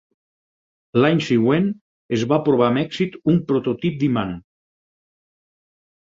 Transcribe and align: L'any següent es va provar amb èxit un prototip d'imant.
L'any 1.01 1.19
següent 1.25 1.67
es 2.17 2.23
va 2.31 2.39
provar 2.47 2.69
amb 2.71 2.81
èxit 2.83 3.17
un 3.33 3.37
prototip 3.51 3.99
d'imant. 4.05 4.33